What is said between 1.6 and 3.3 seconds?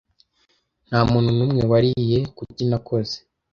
wariye kuki nakoze.